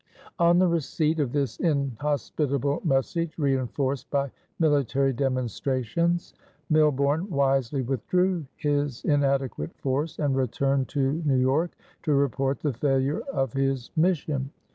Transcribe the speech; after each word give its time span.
'"On 0.49 0.57
the 0.57 0.67
receipt 0.67 1.19
of 1.19 1.31
this 1.31 1.57
inhospitable 1.57 2.81
message, 2.83 3.35
reënforced 3.35 4.05
by 4.09 4.31
military 4.57 5.13
demonstrations, 5.13 6.33
Milborne 6.71 7.29
wisely 7.29 7.83
withdrew 7.83 8.47
his 8.55 9.05
inadequate 9.05 9.77
force 9.77 10.17
and 10.17 10.35
returned 10.35 10.87
to 10.87 11.21
New 11.23 11.37
York 11.37 11.75
to 12.01 12.13
report 12.15 12.61
the 12.61 12.73
failure 12.73 13.19
of 13.31 13.53
his 13.53 13.91
mission. 13.95 14.49